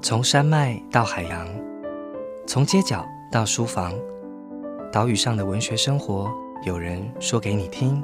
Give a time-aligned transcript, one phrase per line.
[0.00, 1.48] 从山脉到海洋，
[2.46, 3.92] 从街角到书房，
[4.92, 6.32] 岛屿上的文学生活，
[6.64, 8.00] 有人说给你听。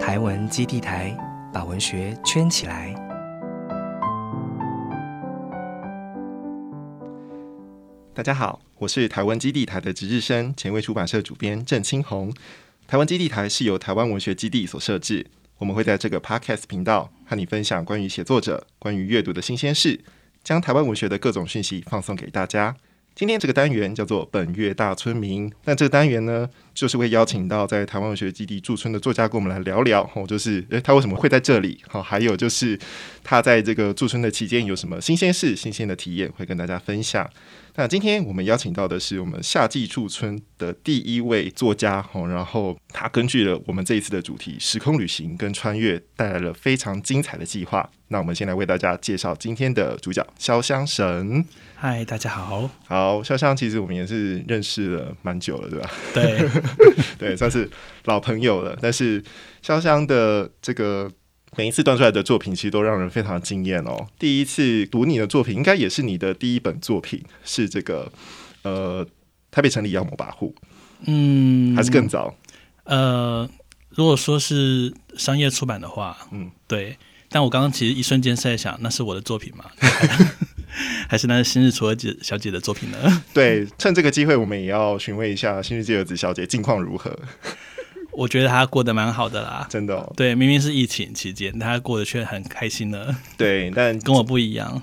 [0.00, 1.16] 台文基地台
[1.52, 2.92] 把文学圈起来。
[8.12, 12.34] 大家好，我是台湾基地台的值日生，前卫出版社主编郑青红。
[12.88, 15.28] 台湾基地台是由台湾文学基地所设置，
[15.58, 20.00] 我们会在这个 Podcast 频道和你分享关于写作者、关于阅读的新鲜事，
[20.46, 22.76] 将台湾文学的各种讯息放送给大家。
[23.16, 31.80] 今天这个单元叫做本月大村民，那这个单元呢，就是会邀请到在台湾文学基地驻村的作家，跟我们来聊聊哦，就是诶，他为什么会在这里？
[31.88, 32.78] 好，还有就是
[33.24, 37.28] 他在这个驻村的期间有什么新鲜事、新鲜的体验，会跟大家分享。
[37.78, 47.86] 那今天我们邀请到的是我们夏季驻村的第一位作家哦，然后他根据了我们这一次的主题时空旅行跟穿越，带来了非常精彩的计划。
[48.08, 51.44] 那我们先来为大家介绍今天的主角潇湘神。
[51.74, 52.70] 嗨，大家好。
[52.86, 55.90] 好，潇湘其实我们也是认识了蛮久了，对吧？
[56.14, 56.48] 对，
[57.28, 57.70] 对，算是
[58.04, 58.74] 老朋友了。
[58.80, 59.22] 但是
[59.62, 61.12] 潇湘的这个。
[61.56, 64.06] 每一次端出来的作品，其实都让人非常惊艳哦。
[64.18, 68.12] 第一次读你的作品，应该也是你的第一本作品，是这个
[68.62, 69.06] 呃
[69.50, 70.52] 台北城里妖魔跋扈，
[71.06, 72.34] 嗯，还是更早？
[72.84, 73.48] 呃，
[73.88, 76.96] 如果说是商业出版的话，嗯，对。
[77.28, 79.64] 但我刚刚其实一瞬间是在想，那是我的作品吗？
[81.08, 83.22] 还是那是新日出儿姐小姐的作品呢？
[83.34, 87.18] 对，趁这个机会，我们也要询问一下新日纪儿子小姐近况如何。
[88.16, 90.12] 我觉得他过得蛮好的啦，真的。
[90.16, 93.14] 对，明明是疫情期间，他过得却很开心呢。
[93.36, 94.82] 对，但 跟我不一样。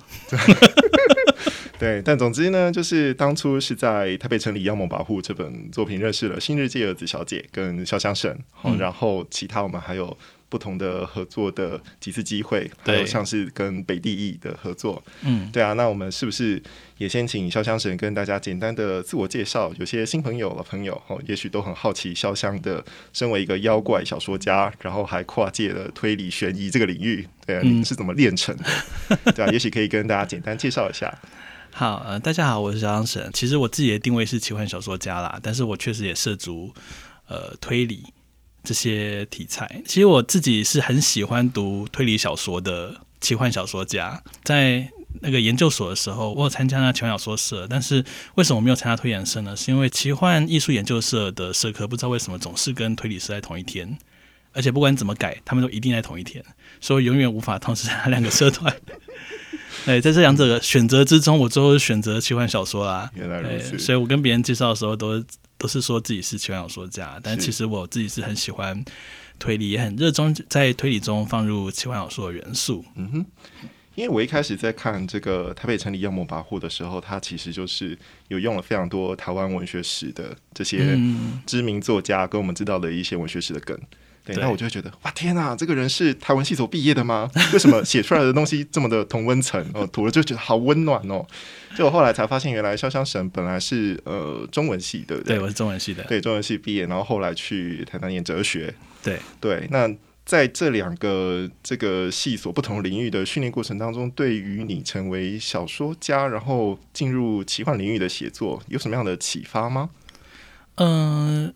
[1.79, 8.37] 对，但总之呢，就是当初是在台北城里妖魔保护这本作品认识了新日记儿子小姐跟潇湘神，
[8.77, 10.15] 然后其他我们还有。
[10.53, 16.61] 不同的合作的几次机会，还有像是跟北地艺的合作，嗯，对啊，那我们是不是
[16.99, 19.73] 也先请潇湘神跟大家简单的自我介绍？
[19.79, 28.63] 有些新朋友、老朋友，哦，也许都很好奇潇湘的身为一个妖怪小说家，然后还跨界了推理悬疑这个领域，对啊，你是怎么练成的？
[29.33, 31.11] 对啊，也许可以跟大家简单介绍一下。
[31.71, 33.27] 好，呃，大家好，我是潇湘神。
[33.33, 36.71] 其实我自己的定位是奇幻小说家啦，但是我确实也涉足
[37.27, 38.03] 呃推理。
[38.63, 44.23] 这些题材，其实我自己是很喜欢读推理小说的奇幻小说家。
[44.43, 44.89] 在
[45.21, 48.03] 那个研究所的时候，我有参加那奇幻小说社，但是
[48.35, 49.55] 为什么没有参加推演社呢？
[49.55, 53.97] 是因为奇幻艺术研究社的社科不知道为什么总是跟推理社在同一天，
[54.53, 56.43] 而且不管怎么改，他们都一定在同一天，
[56.79, 58.73] 所以永远无法同时参加两个社团。
[59.85, 63.11] 对，在这两者的选择之中，我最后选择奇幻小说啦。
[63.15, 65.21] 原来如此，所以我跟别人介绍的时候都。
[65.63, 68.83] 都是说自己是奇幻小说家，但其实我自己是很喜欢
[69.39, 72.83] 推理，也很热衷在推理中放入奇幻小说的元素。
[72.95, 73.25] 嗯哼，
[73.95, 77.97] 因为我一开始在看这个台北城里妖魔跋扈的时候，它其实就是
[78.27, 80.99] 有用了非常多台湾文学史的这些
[81.45, 83.79] 知名作家跟我们知道的一些文学史的梗。
[84.25, 87.29] 对，那我就会觉得，哇，天哪，这个人是台湾系所毕业的吗？
[87.51, 89.61] 为什么写出来的东西这么的同温层？
[89.73, 91.25] 哦，读了就觉得好温暖哦。
[91.75, 98.73] 就我后来才发现，原来潇湘神本来是呃中文系的，对，我是中文系的，对，中文系毕业，然后后来去台南念哲学，
[99.03, 99.67] 对对。
[99.69, 99.93] 那
[100.25, 109.89] 在这两个这个系所不同领域的训练过程当中，对于你成为小说家，然后进入奇幻领域的写作，有什么样的启发吗？
[110.75, 111.53] 嗯。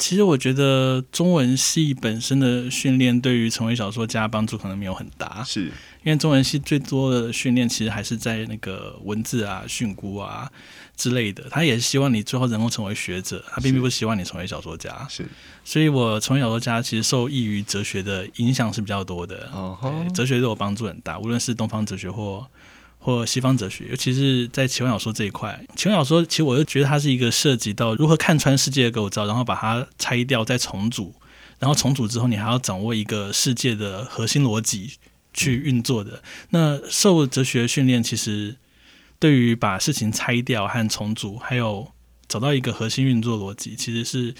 [0.00, 5.66] 其实我觉得中文系本身的训练对于成为小说家帮助可能没有很大，是
[6.02, 10.50] 因为中文系最多的训练其实还是在那个文字啊、训诂啊
[10.96, 11.44] 之类的。
[11.50, 15.06] 他也是希望你最后能够成为学者，他并不希望你成为小说家。
[15.10, 15.28] 是，
[15.62, 19.50] 所以我成为小说家其实受益于哲学的影响是比较多的。
[19.52, 19.78] 哦，
[20.14, 22.46] 哲学对我帮助很大，无论是东方哲学或。
[23.02, 31.14] 或西方哲学，尤其是在奇幻小说这一块，奇幻小说其实我就觉得它是一个涉及到如何看穿世界的构造，然后把它拆掉再重组，
[31.58, 34.92] 然后重组之后你还要掌握一个世界的核心逻辑
[35.32, 36.22] 去运作的。
[36.50, 38.56] 那受哲学训练，其实
[39.18, 41.90] 对于把事情拆掉和重组，还有
[42.28, 44.34] 找到一个核心运作逻辑，其实是。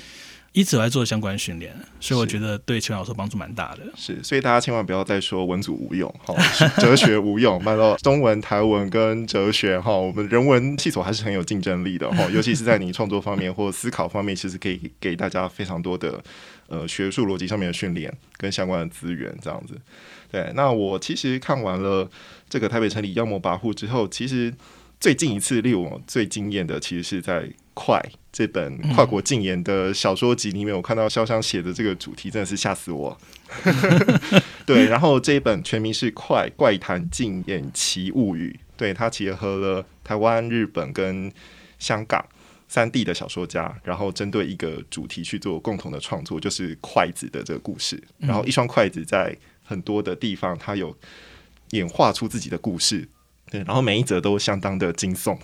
[0.53, 3.83] 一直来做相关训练，所以我觉得对邱老师帮助蛮大的。
[3.97, 6.35] 是，所以大家千万不要再说文组无用，哈，
[6.79, 7.63] 哲学无用。
[7.63, 16.21] 慢到中文、台文跟哲学，哈，我们人文系所还是很有竞争力的，哈， 尤其是在你创作方面或思考方面，其实可以给大家非常多的
[16.67, 19.75] 呃学术逻辑上面的训练跟相关的资源，这样子。
[20.33, 22.11] 对，那我其实看完了
[22.49, 24.53] 这个台北城里妖魔跋扈之后，其实
[24.99, 27.49] 最近一次令我最惊艳的，其实是在
[27.81, 27.99] 快。
[28.31, 33.19] 这本跨国禁言的小说集里面，我看到潇湘写的这个主题真的是吓死我。
[34.67, 41.33] 对，然后这一本全名是《快怪谈禁言奇物语》，对，它结合了台湾、日本跟
[41.79, 42.25] 香港
[42.69, 48.01] 三地的小说家，然后针对一个主题去做共同的创作，就是筷子的这个故事。
[48.19, 50.97] 然后一双筷子在很多的地方，它有
[51.71, 53.09] 演化出自己的故事。
[53.51, 55.37] 对，然后每一则都相当的惊悚。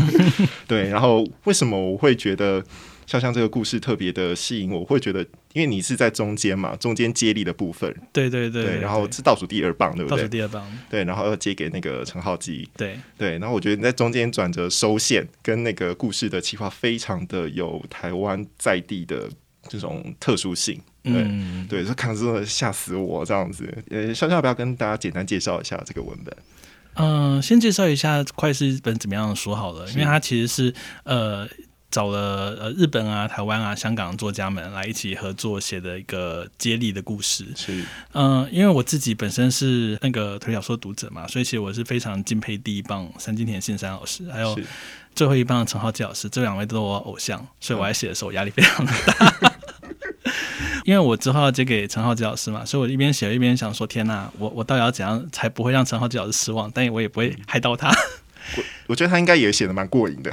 [0.68, 2.62] 对，然后为什么我会觉得
[3.06, 4.84] 肖像这个故事特别的吸引我？
[4.84, 5.20] 会觉得，
[5.52, 7.92] 因为你是在中间嘛，中间接力的部分。
[8.12, 8.78] 对对对。
[8.78, 10.16] 然后是倒数第二棒，对不对？
[10.16, 10.78] 倒数第二棒。
[10.88, 12.68] 对，然后要接给那个陈浩基。
[12.76, 19.28] 对对，然后我觉得你在中间转折收线，跟那个故事的企划非常的有台湾在地的
[19.68, 20.80] 这种特殊性。
[21.02, 21.26] 对
[21.68, 23.66] 对，就看真的吓死我这样子。
[23.88, 26.36] 呃，笑笑要不要跟大家简单介绍一下这个文本？
[27.00, 30.74] 嗯，先介绍一下《快是一本怎么样的书好了，因为它其实是
[31.04, 31.48] 呃
[31.90, 37.44] 找了呃日本啊、台湾啊、香港作家们来一起合作写的一个接力的故事。
[37.56, 44.56] 是，嗯，因为我自己本身是那个推小说读者嘛，所以其实我是非常敬佩第一棒三金田信三老师，还有
[45.14, 49.52] 最后一棒陈浩基老师，这两位都是我偶像，所以我在写的时候压力非常的大。
[50.90, 56.68] 因为我之后要接给陈浩基老师嘛，所以我一边写一边想说：天呐，我我到底要怎样才不会让陈浩基老师失望？
[56.74, 57.88] 但我也不会害到他。
[58.56, 60.32] 我我觉得他应该也写的蛮过瘾的。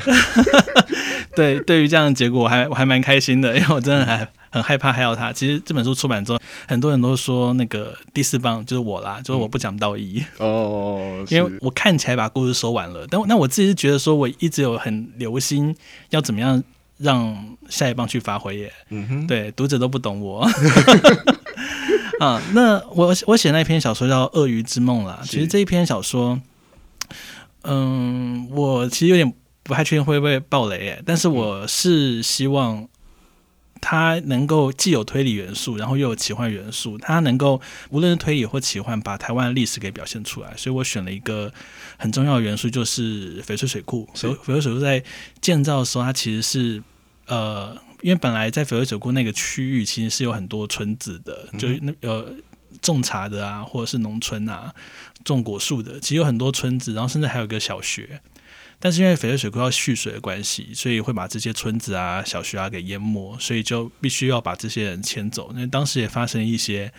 [1.38, 5.32] 对，对于这样的结果，我还我还蛮开心的，因为我真的还很害怕害到他。
[5.32, 15.76] 其实这本书出版之后，很多人都说那个第四棒就是我啦，就是我不讲道义哦， 因为我看起来把故事说完了，但那我自己是觉得说我一直有很留心
[16.10, 16.64] 要怎么样。
[16.98, 20.42] 让下一棒去发挥耶，嗯哼，对，读者都不懂我
[22.20, 22.42] 啊。
[22.54, 25.20] 那我我写那篇小说叫《鳄鱼之梦》啦。
[25.24, 26.40] 其实这一篇小说，
[27.64, 29.34] 嗯，我其实有点
[29.64, 32.88] 不太确定会不会爆雷耶，但是我是希望。
[33.90, 40.54] 它能够既有推理元素，然后又有奇幻元素，它能够无论是推理或奇幻，把台湾的历史给表现出来。
[40.58, 41.50] 所以我选了一个
[41.98, 44.06] 很重要的元素，就是翡翠水库。
[44.14, 45.02] 翡翡翠水库在
[45.40, 46.84] 建造的时候，它其实是
[47.28, 52.30] 呃，因为本来在翡翠水库那个区域其实是有很多村子的，就是那呃
[52.82, 54.74] 种茶的啊，或者是农村啊，
[55.24, 58.20] 种果树的，其实有很多村子，然后甚至还有一个小学。
[58.80, 65.52] 但是因为翡翠水库要蓄水的关系，所以会把这些村子啊、小学啊给淹没，所以就必须要把这些人迁走。
[65.54, 66.94] 因为当时也发生一些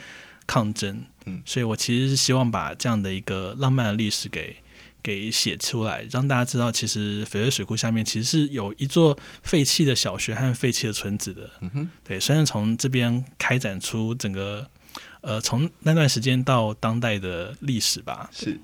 [0.47, 4.57] 抗争，嗯，所以我其实是希望把这样的一个浪漫的历史给
[5.01, 11.49] 给写出来，让大家知道，其实翡翠水库下面其实是有一座废弃的小学和废弃的村子的。
[11.61, 14.69] 嗯哼，对，虽然从这边开展出整个
[15.21, 18.59] 呃从那段时间到当代的历史吧，是。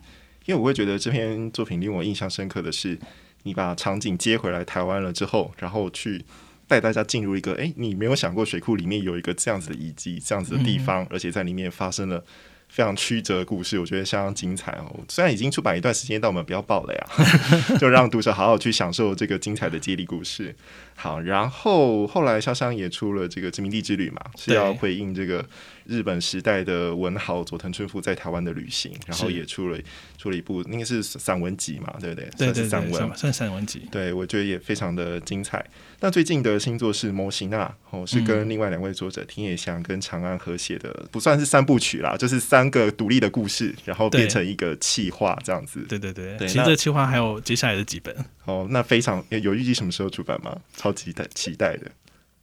[0.46, 2.98] 因为我会觉得这篇作品令我印象深刻的是，
[3.44, 6.24] 你把场景接回来台湾了之后，然后去
[6.66, 12.24] 带大家进入一个，哎，你没有想过水库里面有一个这样子的遗迹，这样子的地方，而且在里面发生了。
[12.66, 14.98] 非常曲折的故事，我觉得相当精彩哦。
[15.08, 17.06] 虽然已经出版一段时间，但我们不要爆了呀，
[17.78, 20.52] 就让读者好好去享受这个精彩的接力故事。
[20.96, 25.46] 好，然后后来潇湘也出了这个殖民地之旅嘛，是要回应这个
[25.86, 29.78] 日本时代的文豪佐藤春夫在台湾的旅行，然后也出了
[30.18, 32.30] 出了一部应该是散文集嘛，对不对？
[32.36, 33.82] 算是散文，算散文集。
[33.90, 35.64] 对，我觉得也非常的精彩。
[36.00, 45.80] 那最近的新作是《模型》啊，哦，是跟另外两位作者田野祥跟长安合写的，不算是三部曲啦，就是三个独立的故事，然后变成一个气化这样子。
[45.88, 48.14] 对对对，其实这气化还有接下来的几本。
[48.44, 50.56] 哦，那非常有预计什么时候出版吗？
[50.76, 51.90] 超级的期待的。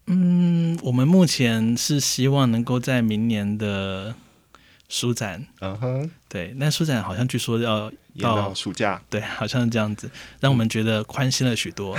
[0.08, 4.16] 嗯，我们目前是希望能够在明年的
[4.92, 5.48] 书展。
[5.62, 7.92] 嗯哼，对，那书展好像据说要。
[8.20, 11.98] 到暑假，对，好像是这样子，让我们觉得宽心了许多。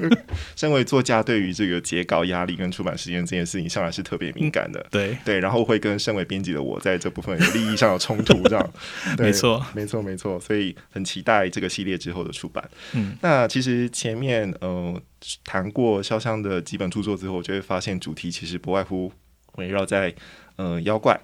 [0.54, 4.86] 身为作家，对于这个截稿压力跟出版时间这件事情，向来是特别敏感的。
[4.90, 8.72] 对对，然后会跟身为编辑的我在这部分有利益上的冲突，这样。
[9.18, 10.38] 没错，没错，没错。
[10.38, 12.62] 所以很期待这个系列之后的出版。
[12.92, 15.00] 嗯，那其实前面呃
[15.46, 19.10] 谈过潇湘的几本著作之后，我就会发现主题其实不外乎
[19.54, 20.14] 围绕在
[20.56, 21.18] 呃妖怪，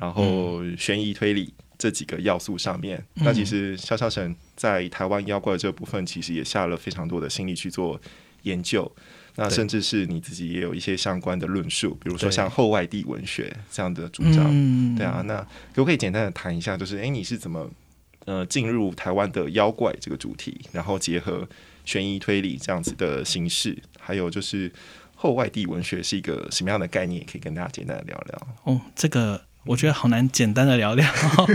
[0.00, 1.54] 然后悬疑推理。
[1.80, 7.98] 这几个要素上面，那其实肖肖神在台湾妖怪这部分，其实也下了非常多的心力去做
[8.42, 8.94] 研究。
[9.36, 14.94] 那甚至是你自己也有一些相关的论述，比如说像后外地文学这样的主张。
[14.94, 15.40] 对啊，那
[15.72, 17.70] 可不可以简单的谈一下，就是哎，你是怎么
[18.26, 21.48] 呃进入台湾的妖怪这个主题，然后结合
[21.86, 24.70] 悬疑推理这样子的形式，还有就是
[25.14, 27.24] 后外地文学是一个什么样的概念？
[27.24, 28.48] 可以跟大家简单的聊聊。
[28.64, 29.46] 哦，这个。
[29.70, 31.08] 我觉得好难简单的聊聊，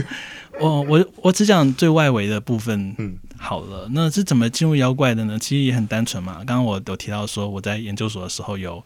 [0.62, 5.38] 我我我只讲最外围的部分，嗯，好了，那是怎么进入妖怪的呢？
[5.38, 6.36] 其实也很单纯嘛。
[6.36, 8.82] 刚刚我有提到说，我在研究所的时候有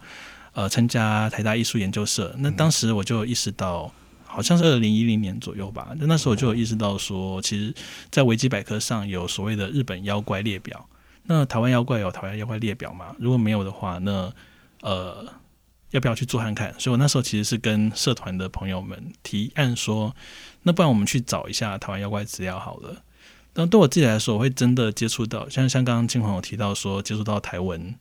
[0.52, 3.92] 呃参加台大艺术研究社，那当时我就意识到，
[4.26, 7.72] 好像是二零一零年左右吧，那那时候我就有意识到说，其实，
[8.10, 10.84] 在维基百科上有所谓的日本妖怪列表，
[11.22, 13.14] 那台湾妖怪有台湾妖怪列表吗？
[13.16, 14.32] 如果没有的话，那
[14.80, 15.24] 呃。
[15.90, 16.74] 要不要去做看看？
[16.78, 20.14] 所以我那时候其实是跟社团的朋友们提案说，
[20.62, 23.02] 那不然我们去找一下台湾妖怪资料好了。
[23.52, 27.92] 但对我自己来说，我会真的接触到，像像刚刚金黄有提到说，接触到台文，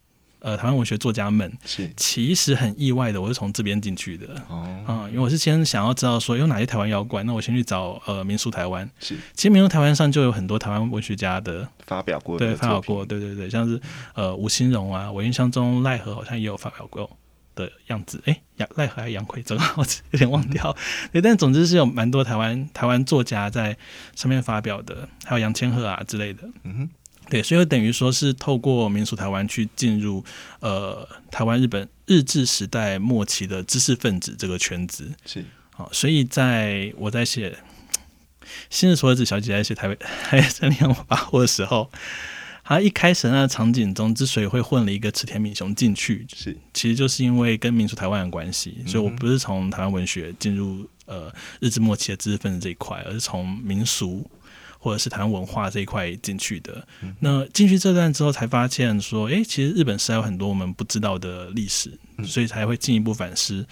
[0.41, 4.27] 呃，台湾文学作家们，是其实很意外的，我是从这边进去的。
[4.47, 8.87] 哦，啊，因为我是先想要知道说有哪些台湾妖怪，那我先去找呃民俗台湾。
[8.99, 13.81] 是，其实民俗台湾上就有很多台湾文学家的发表过，对，发表过，对对对，像是
[14.13, 17.09] 呃吴兴荣啊，我印象中奈何好像也有发表过。
[17.59, 20.75] 的样子，哎，杨奈何还杨奎正， 我有点忘掉。
[21.11, 23.77] 对，但总之是有蛮多台湾台湾作家在
[24.15, 26.43] 上面发表的，还有杨千鹤啊之类的。
[26.63, 26.89] 嗯哼，
[27.29, 30.23] 对，所以等于说是透过民俗台湾去进入
[30.61, 35.11] 呃台湾日本日治时代末期的知识分子这个圈子。
[35.25, 37.49] 是，好，所以在我在写
[38.69, 41.91] 《新日所子小姐》在写台北 还三年我把握的时候。
[42.69, 54.29] 他一开始那个场景中，之所以会混了一个池田敏雄进去，是其实就是因为跟民俗台湾的关系，所以我不是从台湾文学进入呃日治末期的知识分子这一块，而是从民俗
[54.77, 56.87] 或者是台湾文化这一块进去的。
[57.19, 61.91] 那进去这段之后，才发现说，哎，其实日本是有很多我们不知道的历史，
[62.23, 63.65] 所以才会进一步反思。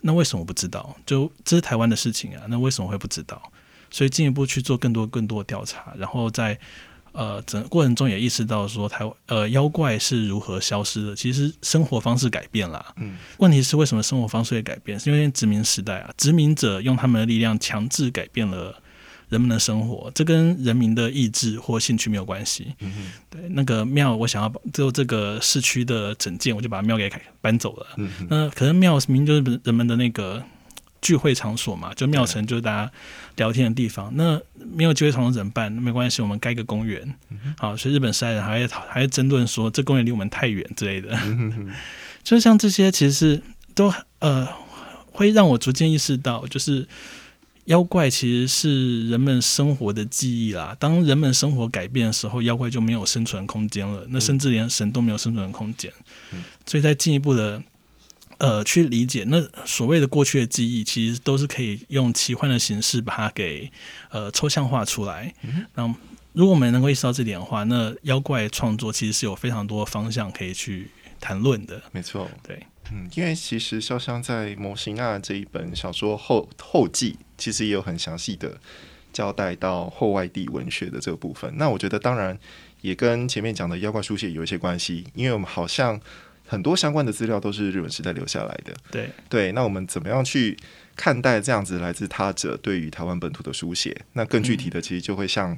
[0.00, 0.96] 那为什么不知道？
[1.04, 3.52] 就这是台湾的事情啊，那为什么会不知道？
[3.90, 6.58] 所以进一步去做更多更多的调查，然后在。
[7.12, 11.16] 呃，整个过程中也意识到说，台呃妖怪是如何消失的。
[11.16, 14.98] 其实生活方式改变了，嗯，问题是为什么生活方式会改变？
[14.98, 18.74] 是因为殖民时代啊，殖民者用他们的力量强制改变了
[19.28, 22.74] 人们的生活，这跟人民的意志或兴趣没有关系。
[22.80, 27.86] 嗯对，那个庙，我想要就这个市区的整建，我就把庙给搬走了。
[27.96, 30.42] 嗯那可能庙明明就是人们的那个。
[31.02, 32.92] 聚会场所嘛，就庙城就是大家
[33.36, 34.12] 聊天的地方。
[34.14, 35.72] 那没有聚会场所怎么办？
[35.72, 37.14] 没关系，我们盖个公园。
[37.56, 41.18] 好，所以日本时代人还会还会争论说，这公园离我们太远之类的。
[42.22, 43.42] 就像这些，其实是
[43.74, 44.46] 都呃，
[45.10, 46.86] 会让我逐渐意识到，就是
[47.64, 50.76] 妖怪其实是人们生活的记忆啦。
[50.78, 54.04] 当人们生活改变的时候，妖怪就没有生存空间了。
[54.10, 55.90] 那甚至连神都没有生存空间。
[56.66, 57.62] 所以在进一步的。
[58.40, 63.70] 呃，去理解那所谓的过去的记忆，其实都是可以用奇幻的形式把它给
[64.08, 65.34] 呃抽象化出来。
[65.74, 65.86] 那
[66.32, 71.82] 如果我们能够意识到这点的话，那妖怪创作其实是有非常多方向可以去谈论的。
[71.92, 78.58] 没错，对，嗯，因为其实潇湘在《模型娜》这一本小说后后记，其实也有很详细的
[79.12, 81.52] 交代到后外地文学的这个部分。
[81.58, 82.38] 那我觉得当然
[82.80, 86.00] 也跟前面讲的妖怪书写有一些关系，因为我们好像。
[86.50, 88.74] 很多相关的资料都是日本时代留下来的。
[88.90, 90.58] 对对，那我们怎么样去
[90.96, 93.96] 看待这样子来自他者对于台湾本土的书写？
[94.14, 95.56] 那更具体的，其实就会像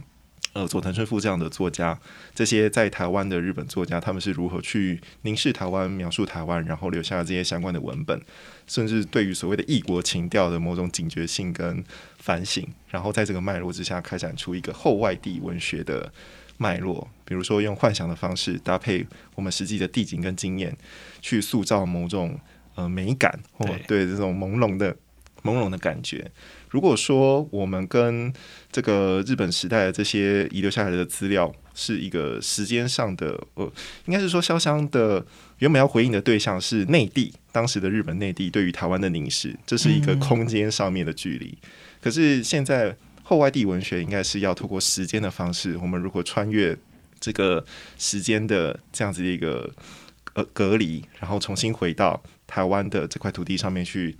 [0.52, 1.98] 呃佐藤春夫这样的作家，
[2.34, 8.20] 这些在台湾的日本作家，他们是如何去凝视台湾、描述台湾，然后留下了这些相关的文本，
[8.66, 11.82] 甚至对于所谓的异国情调的某种警觉性跟
[12.18, 16.12] 反省，然后在这个脉络之下，开展出一个后外地文学的。
[16.58, 20.76] 脉络，比如说用幻想的方式搭配我们实际的地景跟经验，
[21.20, 22.38] 去塑造某种
[22.74, 24.96] 呃美感或对这种朦胧的
[25.42, 26.30] 朦胧的感觉。
[26.70, 28.32] 如果说我们跟
[28.70, 33.64] 这个日本时代的这些遗留下来的资料是一个时间上的，呃，
[34.06, 35.26] 应该是说潇湘的
[35.58, 41.58] 原本要回应的对象是内地，当时的日本内地对于台湾的凝视，这是一个空间上面的距离。
[42.00, 42.96] 可是现在。
[43.22, 46.76] 后外地文学应该是要透过时间的方式，我们如果穿越
[47.20, 47.64] 这个
[47.98, 49.70] 时间的这样子的一个
[50.34, 54.16] 呃隔离，然后重新回到台湾的这块土地上面去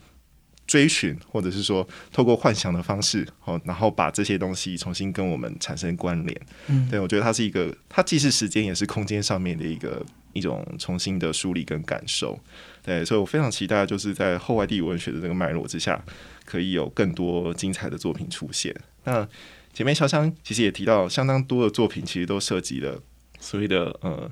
[0.67, 6.41] 追寻，或者是说透过幻想的方式，哦，然后把这些东西重新跟我们产生关联。
[6.69, 12.39] 嗯，对我觉得它是一个，它既是时间也是空间上面的一个一种重新的梳理跟感受。
[12.83, 16.03] 对，所以我非常期待，就是在后外地文学的这个脉络之下，
[16.45, 18.75] 可以有更多精彩的作品出现。
[19.05, 19.29] 那
[19.73, 23.01] 前面潇湘其实也提到，相当多的作品其实都涉及了
[23.41, 24.31] 所谓的呃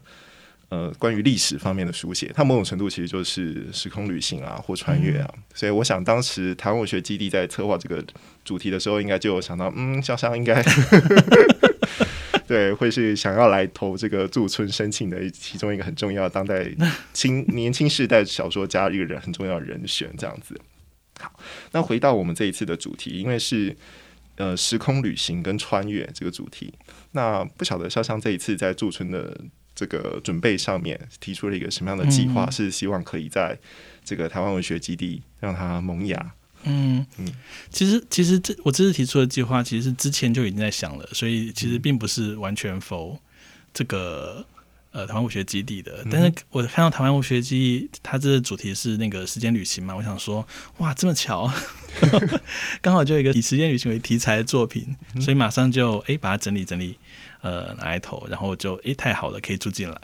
[0.68, 5.34] 呃关于历史方面的书写，它某种程度其实就是时空旅行啊或穿越啊。
[5.54, 8.04] 所以我想当时台湾文学基地在策划这个
[8.44, 10.62] 主题的时候，应该就有想到，嗯，潇湘应该
[12.46, 16.70] 对会是想要来投这个驻村申请的其中一个很重要当代
[17.14, 20.60] 青 年轻世代小说家一个人很重要的人选这样子。
[21.18, 21.32] 好，
[21.72, 23.74] 那回到我们这一次的主题，因为是。
[24.40, 26.72] 呃时空旅行跟穿越这个主题。
[27.12, 29.38] 那不晓得肖湘这一次在驻村的
[29.74, 32.50] 这个准备上面提出了一个什么样的计划？
[32.50, 33.58] 是希望可以在
[34.02, 36.34] 这个台湾文学基地让它萌芽。
[36.62, 37.26] 嗯嗯，
[37.70, 43.18] 其实其实这我这次提出的计划，其实是之前就已经在想了，所以其实并不是完全否
[43.72, 44.44] 这个
[44.92, 46.04] 呃台湾文学基地的。
[46.10, 50.46] 但是我看到台湾文学基地，它这个主题是那个时间旅行嘛，我想说
[50.78, 51.52] 哇，这么巧，
[52.82, 56.96] 刚好就有一个以时间旅行为题材的作品，所以马上就哎把它整理整理，
[57.42, 60.00] 呃拿来投，然后就哎太好了，可以住进来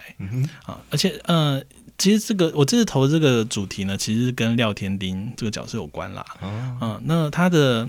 [0.64, 1.64] 啊，而且嗯。
[1.98, 6.22] 其实这个我这次投这个主题呢，其实跟廖天丁这个角色有关啦。
[6.42, 7.88] 嗯，那他的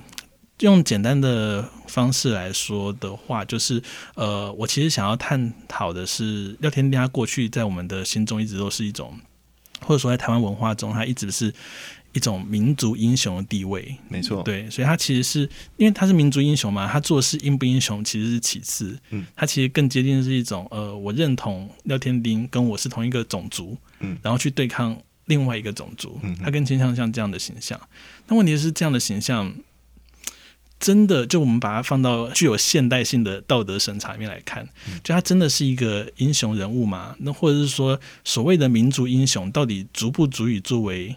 [0.60, 3.82] 用简单的方式来说的话，就是
[4.16, 9.14] 呃，我其实想要探讨的是廖天丁他过去在我们的心中一直都是一种，
[9.82, 11.54] 或者说在台湾文化中，他一直是。
[12.14, 15.42] 一种民族英雄的地位，没错，对，所以他其实是
[15.76, 27.80] 因为他是民族英雄嘛，他做事英不英雄其实是其次，嗯，他其实更接近是一种呃，我认同廖天丁跟我是同一个种族，嗯，然后去对抗另外一个种族，嗯，他更倾向像这样的形象。
[28.26, 29.54] 那问题是这样的形象，
[30.80, 34.68] 真的就我们把它放到具有现代性的道德审查里面来看，
[35.04, 37.16] 就他真的是一个英雄人物吗？
[37.20, 41.16] 那或者是说所谓的民族英雄到底足不足以作为？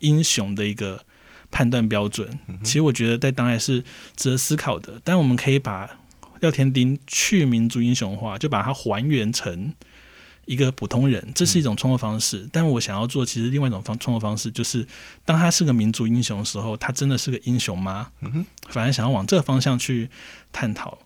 [0.00, 1.04] 英雄的一个
[1.50, 3.82] 判断标准，其实我觉得在当代是
[4.14, 5.00] 值得思考的。
[5.02, 5.90] 但我们可以把
[6.38, 9.74] 廖天丁去民族英雄化，就把它还原成
[10.48, 12.48] 一个普通人，这是一种创作方式。
[12.50, 14.84] 但我想要做，其实另外一种方创作方式，就是
[15.24, 18.10] 当他是个民族英雄的时候，他真的是个英雄吗？
[18.22, 20.10] 嗯反而想要往这个方向去
[20.50, 20.98] 探讨。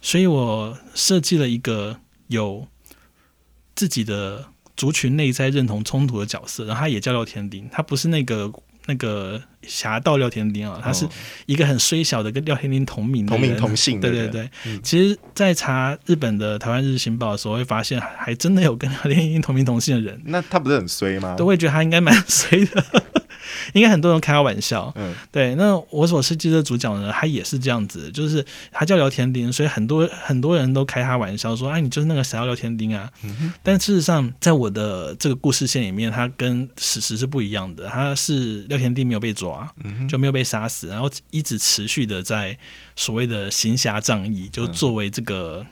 [0.00, 2.68] 所以我设计了一个有
[3.74, 4.46] 自己的。
[4.76, 8.50] 族群内在认同冲突的角色，然后他也叫廖天丁，他不是那个
[8.86, 11.06] 那个侠盗廖天丁啊，他是
[11.46, 14.00] 一个很衰小的跟廖天丁同名同名同姓。
[14.00, 14.50] 对对对，
[14.82, 20.20] 其实，在查日本的台湾日新报的时候，会发现还真的有跟廖天丁同名同姓的人。
[20.24, 21.34] 那他不是很衰吗？
[21.36, 22.84] 都会觉得他应该蛮衰的。
[23.74, 25.54] 应该很多人开他玩笑，嗯，对。
[25.54, 33.10] 那我所设计的主角呢，他也是这样子，就是他叫聊天丁，所以很多很多人都开他玩笑说：“哎，你就是那个谁要聊天丁啊？”
[33.62, 37.86] 但事实上，在我的这个故事线里面，他跟史实是不一样的。
[37.86, 39.68] 他是廖天丁没有被抓，
[40.08, 42.56] 就没有被杀死，然后一直持续的在
[42.96, 45.66] 所谓的行侠仗义，就作为这个。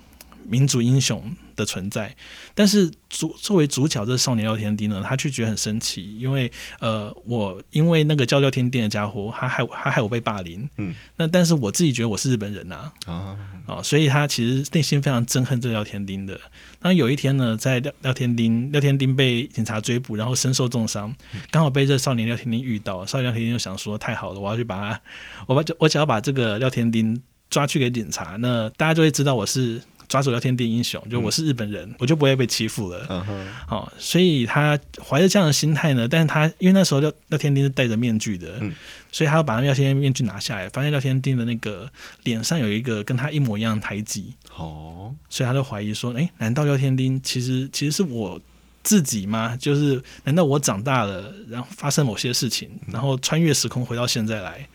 [0.47, 2.15] 民族英雄的存在，
[2.55, 16.41] 但是主作为主角这少年廖天丁呢，他却觉得很生气，因为呃，我因为那个叫廖天丁的家伙，他害 他害我被霸凌，嗯，那但是我自己觉得我是日本人呐，啊啊，所以他其实内心非常憎恨这廖天丁的。
[16.81, 21.15] 那有一天呢，在廖廖天丁廖天丁被警察追捕，然后身受重伤，
[21.51, 25.01] 刚好被这少年廖天丁遇到，少年廖天丁就想说，太好了，我要去把他，
[25.47, 27.21] 我把我只要把这个廖天丁
[27.51, 29.83] 抓去给警察，那大家就会知道我是。
[30.09, 33.07] 抓住聊天地英雄，就我是日本人，我就不会被欺负了。
[33.11, 38.73] 嗯哼，好，所以他怀着这样的心态呢，但是他因为那时候廖廖天丁是戴着面具的，嗯，
[39.13, 41.91] 所以他要把那廖天丁面具拿下来，发现廖天丁的那个
[42.25, 44.33] 脸上有一个跟他一模一样的胎记。
[44.57, 48.41] 哦，所以他就怀疑说，哎，难道廖天丁其实其实是我
[48.83, 49.55] 自己吗？
[49.57, 54.67] 就是难道我长大了，然后发生某些事情，然后穿越时空回到现在来，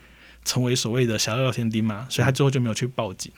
[0.44, 2.06] 成为所谓的小廖天丁吗？
[2.08, 3.32] 所以他最后就没有去报警。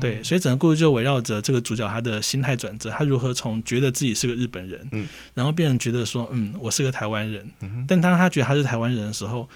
[0.00, 9.48] 对，所以整个故事就围绕着这个主角他的心态转折，他如何从觉得自己是个日本人，嗯，然后变成觉得说，嗯，我是个台湾人，嗯，但当他觉得他是台湾人的时候，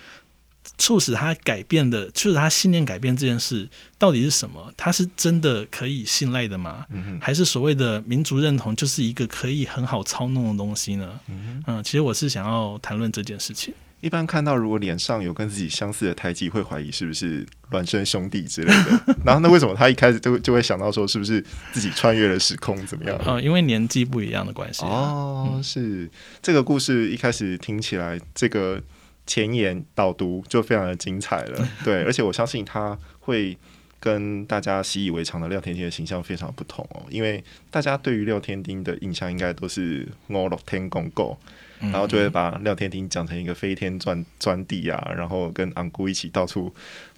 [0.78, 4.72] 促使他改变的，促使他信念改变这件事到底是什么？
[4.76, 6.87] 他是真的可以信赖的吗？
[6.90, 11.20] 嗯还是所谓的民族认同就是一个可以很好操弄的东西呢？
[11.66, 13.74] 嗯，其实我是想要谈论这件事情。
[14.00, 19.16] 一般看到如果脸上有跟自己相似的胎记，会怀疑是不是孪生兄弟之类的。
[19.24, 23.20] 然后那为什么他一开始就就会想到说是不是自己穿越了时空怎么样？
[23.26, 24.82] 嗯，因为年纪不一样的关系。
[24.84, 26.08] 哦，是
[26.40, 28.82] 这个故事一开始听起来，这个
[29.26, 31.68] 前言导读就非常的精彩了。
[31.84, 33.56] 对，而且我相信他会
[33.98, 41.36] 跟大家习以为常的廖天丁的形象非常不同哦，因为大家对于廖天丁的印象应该都是我老天公公。
[41.80, 46.72] 然后就会把廖天庭讲成一个飞天钻钻地啊，然后跟昂姑一起到处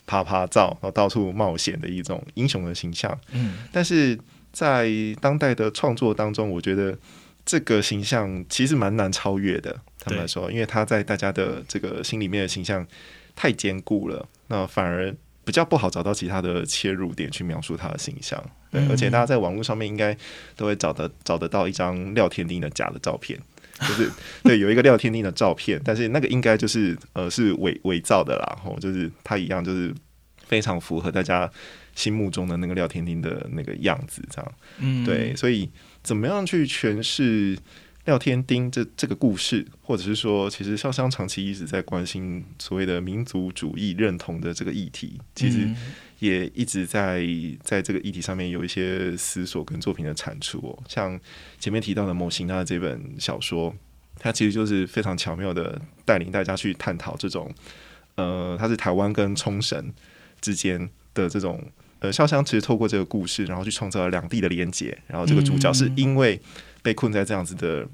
[0.06, 3.18] 啪啪照，然后到处冒险的一种英雄的形象。
[3.32, 4.18] 嗯，但是
[4.52, 6.96] 在当代的创作当中，我觉得
[7.44, 9.76] 这个形象其实蛮难超越的。
[9.98, 12.86] 他们来说，因为他在大家的这个心里面的形象
[13.36, 18.42] 太坚固了，那反而比较不好找到其他的切入点去描述他的形象。
[18.70, 20.16] 对，而且大家在网络上面应该
[20.56, 23.38] 都会找得找得到一张廖天丁的假的照片。
[23.82, 24.10] 就是
[24.42, 29.92] 对，有一个廖天丁的照片，但是那个应该就是呃是伪伪造的啦，吼，就是他一样就是
[30.46, 31.50] 非常符合大家
[31.94, 34.52] 心目中的那个廖天丁的那个样子，这样。
[34.78, 35.68] 嗯，对，所以
[36.02, 37.56] 怎么样去诠释
[38.04, 45.68] 廖天丁这这个故事，或者是说，其实潇湘长期一直在关心所谓的民族主义认同的这个议题，其实
[46.26, 47.26] 也一直在
[47.62, 50.82] 在这个议题上面有一些思索跟作品的产出哦。
[50.88, 51.20] 像
[51.58, 53.74] 前面提到的《某型》的这本小说，
[54.18, 57.52] 它其实就是非常巧妙的带领大家去探讨这种，
[58.14, 59.92] 呃，它是台湾跟冲绳。
[60.40, 61.64] 之间的这种
[62.00, 64.98] 呃，潇湘其实透过这个故事，然后去创造了两地的连结。
[65.06, 66.40] 然后这个主角是因为
[66.82, 67.88] 被困在这样子的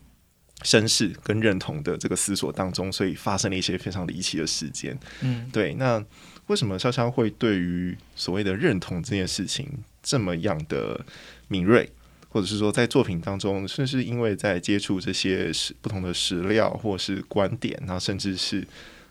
[0.63, 4.99] 身世跟认同的这个思索当中，所以发生了一些非常离奇的事件。
[5.21, 5.75] 嗯，对。
[5.75, 6.03] 那
[6.49, 9.67] 为什么潇潇会对于所谓的认同这件事情
[10.03, 11.03] 这么样的
[11.47, 11.89] 敏锐，
[12.29, 18.67] 或者是说在作品当中，甚至因为在接触这些史不同的史料或是观点，然后甚至是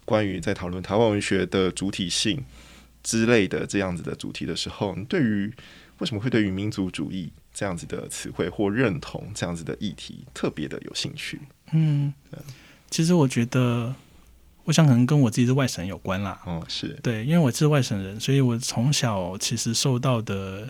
[0.05, 2.43] 关于在讨论台湾文学的主体性。
[3.03, 5.49] 之类的这样子的主题的时候，你对于
[5.99, 11.39] 为什么会对于民族主义这样子的词汇或认同这样子的议题特别的有兴趣？
[11.71, 12.13] 嗯，
[12.89, 13.95] 其实我觉得，
[14.67, 16.37] 我想可能跟我自己是外省有关啦。
[16.45, 20.69] 哦，是对，因为我是外省人，所以我从小其实受到的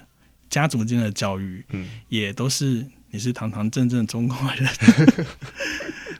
[0.51, 4.69] 家族间的教育，嗯，也都是你是堂堂正正中国人。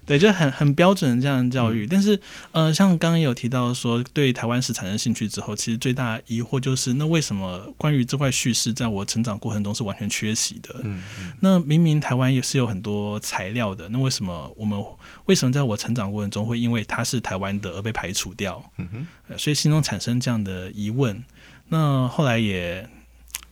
[0.08, 2.18] 对，就很很标准的这样的教育，但是，
[2.54, 10.74] 呃，像刚刚有提到说，对台湾史产生兴趣之后，其实最大疑惑就是，那为什么关于这块叙事，在我成长过程中是完全缺席的？
[10.86, 11.34] 嗯嗯。
[11.42, 14.82] 那明明台湾也是有很多材料的，那为什么我们
[15.26, 18.64] 为什么在我成长过程中会因为它是台湾的而被排除掉？
[18.78, 19.38] 嗯哼。
[19.38, 21.22] 所以心中产生这样的疑问，
[21.68, 22.88] 那后来也。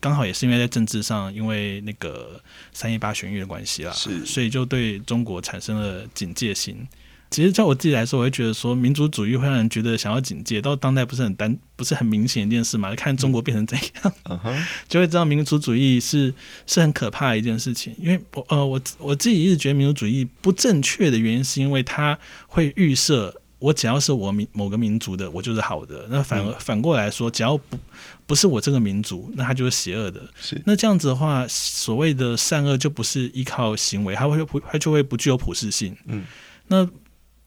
[0.06, 2.39] 刚好也是因为在政治上，因为那个
[2.72, 6.88] 三一八选举的关系啦，是，所以就对中国产生了警戒心。
[7.32, 10.62] 其实，在我自己来说，我会觉得说，民族主义会让人觉得想要警戒。
[10.62, 12.94] 到当代不是很单，不是很明显一件事嘛？
[12.94, 14.13] 看中国变成怎样，
[14.88, 16.32] 就会知道民族主义是
[16.68, 17.96] 是很可怕的一件事情。
[18.00, 23.41] 因为我呃，我我自己一直觉得民族主义不正确的原因，是因为它会预设。
[23.58, 26.06] 我只要是我民某个民族的，我就是好的。
[26.10, 27.78] 那反而反过来说，只要不
[28.28, 30.22] 不是我这个民族，那他就是邪恶的。
[30.39, 35.96] 是那这样子的话，所谓的善恶就不是依靠行为，它会不它就会不具有普适性。
[36.06, 36.26] 嗯，
[36.68, 36.88] 那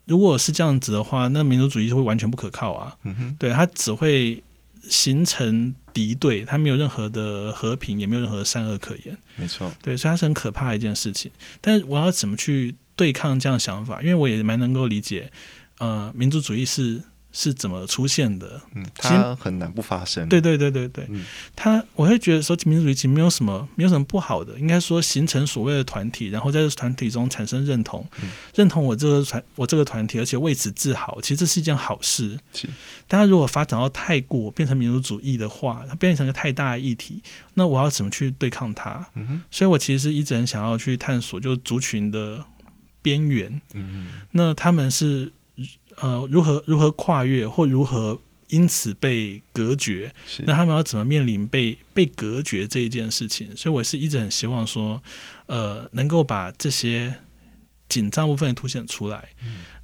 [0.06, 2.96] 如果是这样子的话，那民族主义就会完全不可靠啊。
[3.04, 4.42] 嗯哼，对，它只会
[4.88, 9.16] 形成敌对，它没有任何的和平，也没有任何的善恶可言。
[9.36, 11.30] 没错，对，所以它是很可怕的一件事情。
[11.60, 14.00] 但是我要怎么去对抗这样的想法？
[14.00, 15.30] 因为我也蛮能够理解。
[15.78, 18.60] 呃，民族主义是是怎么出现的？
[18.74, 20.26] 嗯，它很难不发生。
[20.28, 24.58] 对对对对对，嗯，他我会觉得说，民族主义其实没有什么没有什么不好的。
[24.58, 28.04] 应该说，形成所谓的团体，然后在这团体中产生认同，
[28.54, 32.38] 认同我这个团我这个团体，而且为此自豪，其实这是一件好事。
[32.54, 32.66] 是，
[33.06, 37.22] 但他如果发展到太过变成民族主义的话，它变成一个太大的议题，
[37.54, 39.06] 那我要怎么去对抗它？
[39.14, 42.42] 嗯哼，所以我其实一直很想要去探索，就是族群的
[43.02, 43.60] 边缘。
[43.74, 45.30] 嗯那他们是。
[46.00, 50.12] 呃，如何如何跨越，或如何因此被隔绝？
[50.46, 53.54] 那他们要怎么面临被被隔绝这一件事情？
[53.56, 55.02] 所以我是一直很希望说，
[55.46, 57.14] 呃，能够把这些
[57.88, 59.28] 紧张部分凸显出来。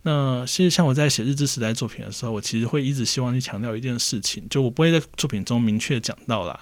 [0.02, 6.60] 那其实像我在写日志时代作品的时候，我其实会一直希望去强调一件事情，就我不会在作品中明确讲到啦。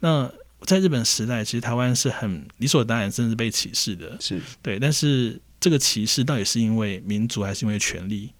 [0.00, 0.30] 那
[0.66, 4.16] 在日本时代，其实台湾是很理所当然，甚至被歧视的。
[4.20, 8.30] 是对，但是这个歧视到底是因为民族，还是因为权力？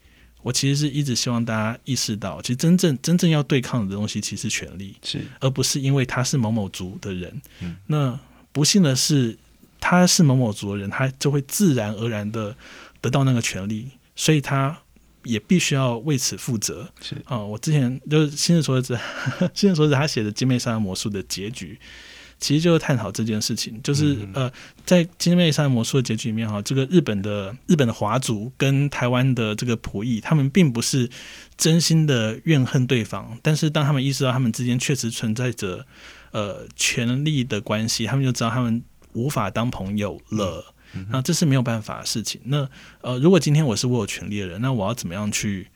[0.42, 7.40] 我其实是一直希望大家意识到，其实真正真正要对抗的东西，其实是权力，是而不是因为他是某某族的人。
[7.60, 8.18] 嗯，那
[8.52, 9.38] 不幸的是，
[9.80, 12.54] 他是某某族的人，他就会自然而然的
[13.00, 14.76] 得到那个权利，所以他
[15.24, 16.90] 也必须要为此负责。
[17.00, 18.98] 是啊，我之前就是新日说子，
[19.54, 21.78] 新日说子他写的《金妹杀人魔术》的结局。
[22.42, 24.50] 其实就是探讨这件事情，就是呃，
[24.84, 31.08] 在《金妹山魔术》的结局里面哈，这个日本的日本的华族跟台湾的这个仆役，他们并不是
[31.56, 35.86] 真心的怨恨对方，但是当他们意识到他们之间确实存在着
[36.32, 40.74] 呃权力的关系，他们就知道他们无法当朋友了。
[41.08, 42.38] 那这是没有办法的事情。
[42.44, 42.68] 那
[43.00, 45.68] 呃，如果今天我是我有权利的人，那我要怎么样去？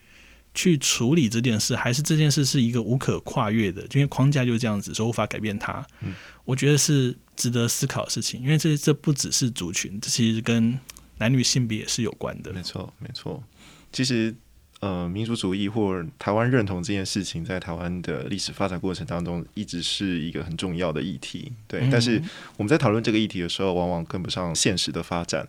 [0.57, 5.87] 去处理这件事，还是这件事是一个无可跨越的，因为框架就是这样子，所以无法改变它。
[6.01, 6.15] 嗯，
[6.47, 10.77] 我觉得是值得思考的事情，因为这这不只是族群，这其实跟
[11.19, 12.53] 男女性别也是有关的。
[12.55, 13.43] 没错，没错。
[13.93, 14.35] 其实，
[14.81, 21.53] 呃，民族主义或台湾认同这件事情，在台湾的历史发展过程当中，一直是一个很重要的议题。
[21.69, 22.23] 对，但是
[22.57, 25.47] 我们在讨论这个议题的时候，往往跟不上现实的发展。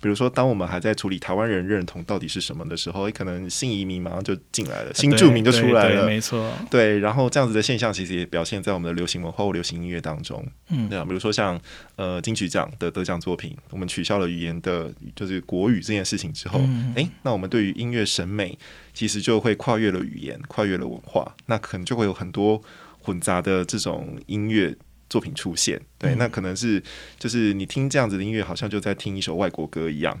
[0.00, 6.52] 比如说，当我们还在处理台湾人认同到底是什么的时候，可能新移民马上就进来了，新住民就出来了，没错。
[6.70, 10.44] 对，然后这样子的现象其实也表现在我们的流行文化或流行音乐当中。
[10.68, 11.60] 嗯，对啊，比如说像
[11.96, 16.60] 呃金曲奖的得奖作品，我们取消了语言的，就是国语这件事情之后，
[16.94, 18.58] 哎，那我们对于音乐审美
[18.94, 22.62] 其实就会跨越了语言，跨越了文化，那可能就会有很多
[23.00, 24.76] 混杂的这种音乐。
[25.08, 26.82] 作品出现，对，那可能是
[27.18, 30.20] 就是你听这样子的音乐，好像就在听一首外国歌一样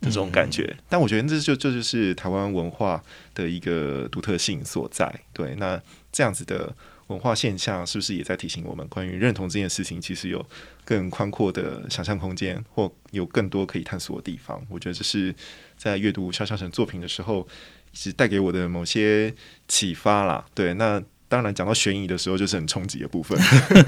[0.00, 0.76] 这种感觉。
[0.88, 3.02] 但我觉得这就这就是台湾文化
[3.34, 5.12] 的一个独特性所在。
[5.32, 5.80] 对，那
[6.12, 6.72] 这样子的
[7.08, 10.46] 文化现象，是不是也在提醒我们，关于认同这件事情，其实有
[10.84, 14.64] 更宽阔的想象空间，或有更多可以探索的地方？
[14.68, 15.34] 我觉得这是
[15.76, 17.48] 在阅读肖像成作品的时候，
[17.92, 19.34] 是带给我的某些
[19.66, 20.46] 启发啦。
[20.54, 21.02] 对，那。
[21.30, 23.38] 当然，讲到悬疑的时候，就是很冲击的部分。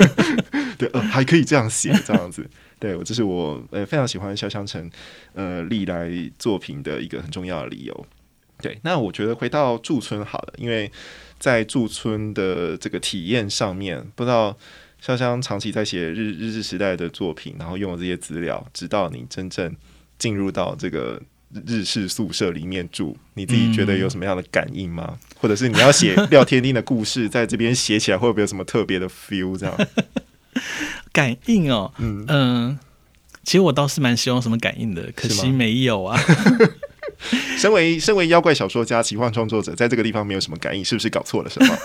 [0.80, 2.48] 对，呃，还可以这样写，这样子。
[2.78, 4.90] 对，我这是我呃非常喜欢肖湘成
[5.34, 8.06] 呃历来作品的一个很重要的理由。
[8.62, 10.90] 对，那我觉得回到驻村好了，因为
[11.38, 14.56] 在驻村的这个体验上面，不知道
[15.04, 19.76] 潇湘长期在写日日治时代的作品，然后用了这些资料，直到你真正
[20.18, 21.20] 进入到这个。
[21.66, 25.18] 日式宿舍里面住，你自己觉得有什么样的感应吗？
[25.36, 29.58] 或者是你要写廖天丁的故事，在这边写起来会不会有什么特别的 feel？
[29.58, 29.76] 这样
[31.12, 32.78] 感应哦，嗯嗯，
[33.44, 36.20] 其实我倒是蛮希望什么感应的，可惜没有啊。
[37.58, 41.76] 身为身为妖怪小说家、奇幻创作者，在这个地方没有什么感应，是不是搞错了什么？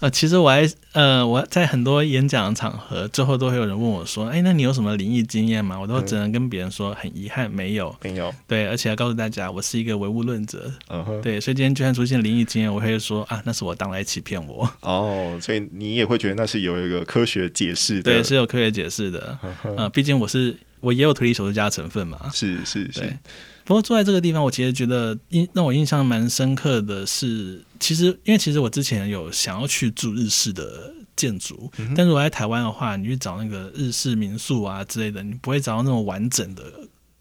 [0.00, 8.34] 呃，其实我还呃，我在很多演讲场合，最后都会有人问我说：“哎，那你有什么灵异经验吗？”我都只能跟别人说，很遗憾，没有，没有。
[8.46, 10.70] 对，而且要告诉大家，我是一个唯物论者。
[10.88, 11.20] 嗯哼。
[11.22, 14.70] 对，所以今天就算出现灵异经验，我会说啊，那是我当来欺骗我。
[14.82, 18.02] 哦，所以你也会觉得那是有一个科学解释的。
[18.02, 19.38] 对，是有科学解释的。
[19.64, 22.18] 嗯，毕竟我是我也有推理小说家成分嘛。
[22.32, 23.16] 是是是。
[23.64, 36.64] 不过坐在这个地方，我其实觉得印让我印象蛮深刻的是，其实因为其实我之前有想要去住日式的建筑，但是我在台湾的话，你去找那个日式民宿啊之类的，你不会找到那种完整的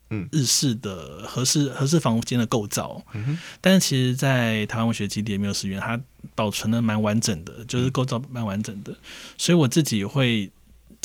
[0.09, 3.03] 嗯日式的合适合适房间的构造。
[3.61, 5.99] 但是其实，在台湾文学基地没有寺院，它
[6.33, 8.95] 保存的蛮完整的，就是构造蛮完整的，
[9.37, 10.51] 所以我自己会。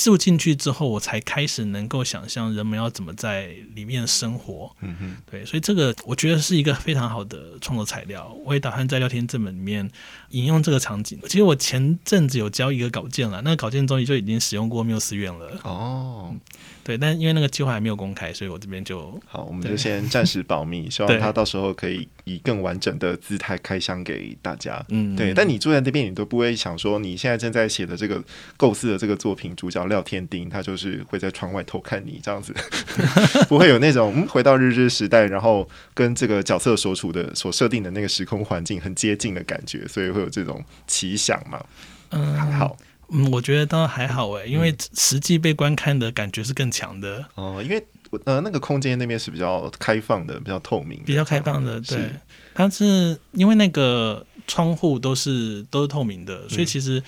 [0.03, 4.75] 住进去之后，我才开始能够想象人们要怎么在里面生活。
[4.81, 8.35] 嗯哼，对，所以这个我觉得是一个非常好的创作材料。
[8.45, 9.89] 我也打算在聊天这本里面
[10.31, 11.19] 引用这个场景。
[11.25, 15.61] 其实我前阵子有交一个稿件了，那个稿件中就已经使用过缪斯院了。
[15.65, 16.35] 哦。
[16.83, 24.85] 对，但因为那个计划还没有公开，所以我这边就好，我们就先暂时保密，希望他到时候可以以更完整的姿态开箱给大家。
[24.91, 25.35] 嗯，对。
[25.35, 28.23] 但你坐在那边，你都不会想说，你现在正在写的这个
[28.57, 32.55] 构思的这个作品主角廖天丁，他就是会在窗外偷看你这样子，
[33.49, 41.65] 不会有那种回到日治时代，然后跟这个角色所处的、所设定的那个时空环境很接近的感觉，所以会有这种奇想嘛？
[42.11, 42.77] 嗯，还好。
[43.13, 47.61] 嗯，我觉得倒还好哎，因为实际被观看的感觉是更强的哦。
[47.61, 47.85] 因为
[48.25, 51.81] 呃，那个空间那边是比较开放的，比较透明，比较开放的。
[51.81, 52.11] 对，
[52.55, 57.03] 它是因为那个窗户都是都是透明的，所以其实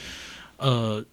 [0.56, 1.04] 呃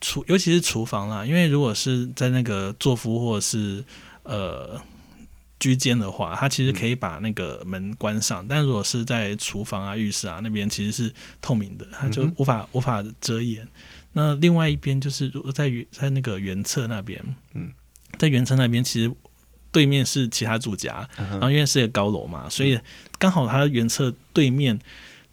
[0.00, 3.84] 厨尤其是厨房啦，因为如果是在那个作夫或者是
[4.24, 4.80] 呃。
[5.62, 13.64] 居间的话，它其实可以把那个门关上，但如果是在厨房啊、浴室啊那边，其实是透明的，它就无法无法遮掩。
[14.12, 17.70] 那另外一边就是，如果在原在那个原侧那边，嗯，
[18.22, 19.12] 在原城那边，其实
[19.72, 22.78] 对面是其他住家，然后因为是一个高楼嘛，所以
[23.18, 24.78] 刚好它原侧对面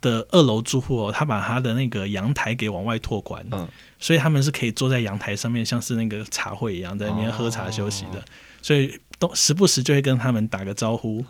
[0.02, 3.68] 的二楼住户哦，他把他的那个阳台给往外拓宽，嗯，
[4.00, 8.26] 所以他们是可以坐在阳台上面，像是那个茶会一样，在那边喝茶休息的，
[8.62, 9.00] 所以。
[9.20, 11.22] 都时不时就会跟他们打个招呼，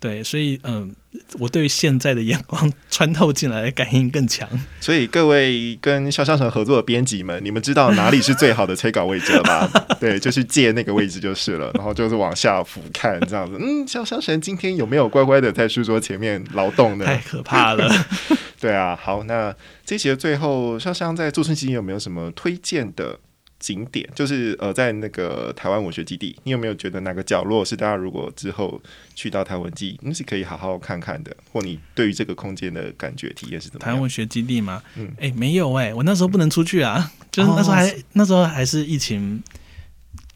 [0.00, 0.92] 对，所以嗯，
[1.38, 4.48] 我对于现在的眼光穿透进来的感应更强。
[4.80, 9.70] 所以各位跟肖湘成合作的编辑们，你们知道哪里是最好的催稿位置了吧？
[10.00, 13.56] 对，就是借那个位置就是了，然后就是往下俯瞰这样子。
[13.60, 17.04] 嗯，肖湘成今天有没有乖乖的在书桌前面劳动呢？
[17.04, 17.88] 太可怕了。
[18.58, 23.20] 对啊，好，那这期的最后，肖湘在驻村期间有没有什么推荐的？
[23.58, 28.80] 景点就是呃，在那个台湾文学基地，你有没有觉得哪个角落是大家如果之后
[29.14, 31.34] 去到台湾基，你是可以好好看看的？
[31.52, 33.84] 或你对于这个空间的感觉体验是怎么？
[33.84, 34.82] 台湾文学基地吗？
[34.96, 39.42] 嗯，哎，没有哎，我那时候不能出去啊，就是那时候还那时候还是疫情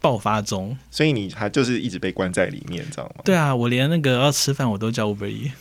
[0.01, 3.23] 爆发中，所以你还就是一直被关在里面，知道吗？
[3.23, 5.53] 对啊，我连那个要吃饭我都叫 Uber E，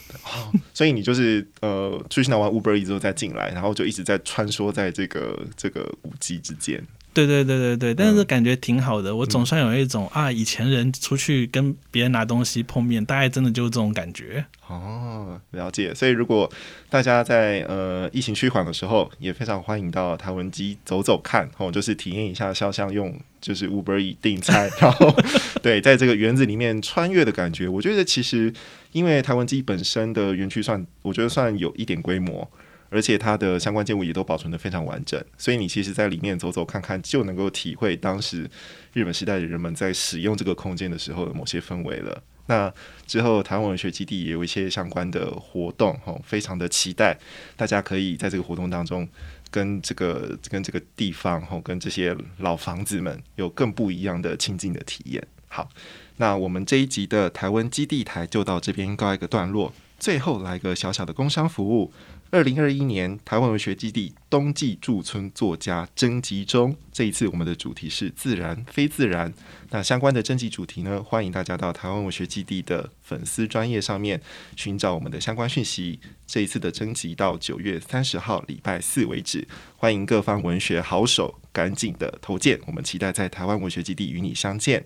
[0.74, 6.82] 所以你就是呃出去拿完 Uber E 之后再进来，然后就一直在穿梭在这个这个古迹之间。
[7.13, 9.15] 对对对对对，但是感觉挺好的。
[9.15, 14.45] 我总算有一种啊，以前人出去跟别人拿东西碰面，大概真的就是这种感觉。
[14.67, 15.93] 哦，了解。
[15.93, 16.50] 所以如果
[16.89, 25.13] 大家在呃疫情趋缓的时候，也非常欢迎到台文机走走看，哦，就是体验一下肖像用就是 Uber 以订餐， 然后
[25.62, 27.67] 对，在这个园子里面穿越的感觉。
[27.67, 28.54] 我觉得其实
[28.91, 32.50] 因为台文机本身的园区算，我觉得算有一点规模。
[32.89, 38.49] 而且它的相关建物也都保存的非常完整，所以你其实在里面走走看看，就能够体会当时
[38.93, 42.21] 日本时代的人们在使用这个空间的时候的某些氛围了。
[42.47, 42.73] 那
[43.06, 47.15] 之后台湾文学基地也有一些相关的活动，哈，非常的期待，
[47.56, 49.08] 大家可以在这个活动当中
[49.52, 55.23] 跟这个跟这个地方，哈，跟这些老房子们有更不一样的亲近的体验。
[55.47, 55.69] 好，
[56.17, 61.93] 那我们这一集的台湾基地台就到这边告一个段落，最后来个小小的工商服务。
[62.31, 69.33] 二零二一年台湾文学基地冬季驻村作家征集中，这一次我们的主题是自然非自然。
[69.71, 71.01] 那相关的征集主题呢？
[71.01, 74.21] 欢迎大家到台湾文学基地的粉丝专业上面
[74.55, 75.99] 寻找我们的相关讯息。
[76.27, 84.85] 这一次的征集到九月三十号礼拜四为止，欢迎各方文学好手赶紧的投件，我们期待在台湾文学基地与你相见。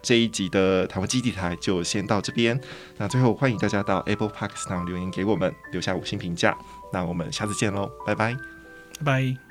[0.00, 2.60] 这一集的台湾基地台就先到这边。
[2.98, 6.54] 那最后欢迎大家到 Apple Park 上留言给我们，留下五星评价。
[6.94, 9.43] 那我们下次见喽，拜拜，拜拜。